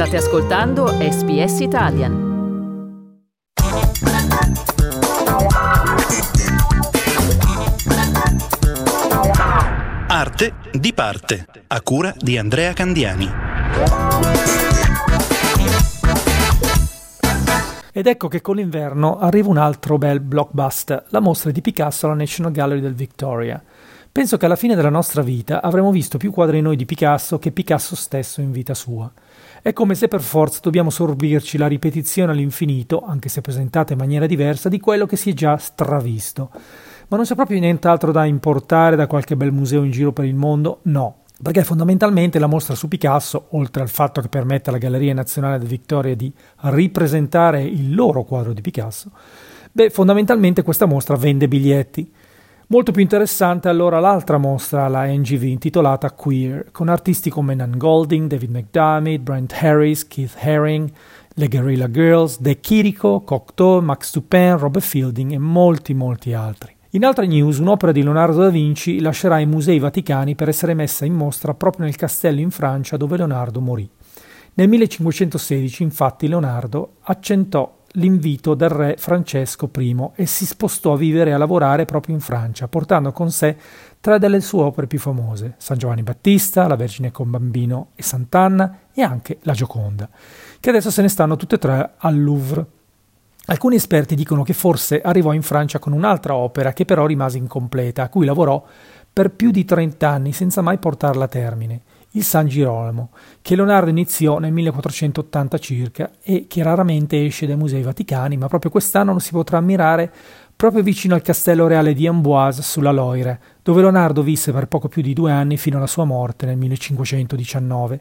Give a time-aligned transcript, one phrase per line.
[0.00, 2.28] State ascoltando SBS Italian.
[10.08, 13.30] Arte di parte, a cura di Andrea Candiani.
[17.92, 22.14] Ed ecco che con l'inverno arriva un altro bel blockbuster, la mostra di Picasso alla
[22.14, 23.62] National Gallery del Victoria.
[24.12, 27.52] Penso che alla fine della nostra vita avremo visto più quadri noi di Picasso che
[27.52, 29.10] Picasso stesso in vita sua.
[29.62, 34.26] È come se per forza dobbiamo sorbirci la ripetizione all'infinito, anche se presentata in maniera
[34.26, 36.50] diversa, di quello che si è già stravisto.
[37.06, 40.34] Ma non c'è proprio nient'altro da importare da qualche bel museo in giro per il
[40.34, 40.80] mondo?
[40.82, 45.60] No, perché fondamentalmente la mostra su Picasso, oltre al fatto che permette alla Galleria Nazionale
[45.60, 49.12] di Vittoria di ripresentare il loro quadro di Picasso,
[49.70, 52.12] beh, fondamentalmente questa mostra vende biglietti.
[52.72, 58.28] Molto più interessante allora l'altra mostra alla NGV intitolata Queer, con artisti come Nan Golding,
[58.28, 60.88] David McDermott, Brent Harris, Keith Haring,
[61.34, 66.72] le Guerrilla Girls, De Chirico, Cocteau, Max Tupin, Robert Fielding e molti molti altri.
[66.90, 71.04] In altre news, un'opera di Leonardo da Vinci lascerà i musei vaticani per essere messa
[71.04, 73.90] in mostra proprio nel castello in Francia dove Leonardo morì.
[74.54, 81.30] Nel 1516, infatti, Leonardo accentò l'invito del re Francesco I e si spostò a vivere
[81.30, 83.56] e a lavorare proprio in Francia, portando con sé
[84.00, 88.78] tre delle sue opere più famose, San Giovanni Battista, La Vergine con Bambino e Sant'Anna
[88.92, 90.08] e anche La Gioconda,
[90.60, 92.66] che adesso se ne stanno tutte e tre al Louvre.
[93.46, 98.04] Alcuni esperti dicono che forse arrivò in Francia con un'altra opera che però rimase incompleta,
[98.04, 98.64] a cui lavorò
[99.12, 101.80] per più di 30 anni senza mai portarla a termine,
[102.12, 107.82] il San Girolamo, che Leonardo iniziò nel 1480 circa e che raramente esce dai musei
[107.82, 110.12] vaticani, ma proprio quest'anno lo si potrà ammirare
[110.56, 115.00] proprio vicino al castello reale di Amboise sulla Loire, dove Leonardo visse per poco più
[115.00, 118.00] di due anni fino alla sua morte nel 1519.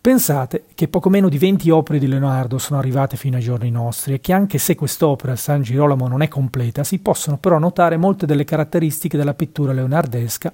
[0.00, 4.14] Pensate che poco meno di 20 opere di Leonardo sono arrivate fino ai giorni nostri
[4.14, 8.26] e che anche se quest'opera, San Girolamo, non è completa, si possono però notare molte
[8.26, 10.52] delle caratteristiche della pittura leonardesca,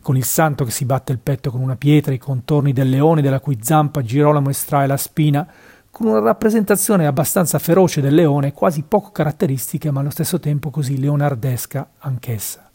[0.00, 3.22] con il santo che si batte il petto con una pietra, i contorni del leone
[3.22, 5.46] dalla cui zampa Girolamo estrae la spina,
[5.90, 10.98] con una rappresentazione abbastanza feroce del leone, quasi poco caratteristica ma allo stesso tempo così
[10.98, 12.70] leonardesca anch'essa.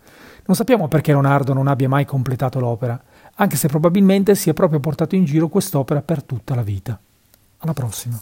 [0.45, 3.01] Non sappiamo perché Leonardo non abbia mai completato l'opera,
[3.35, 6.99] anche se probabilmente si è proprio portato in giro quest'opera per tutta la vita.
[7.59, 8.21] Alla prossima.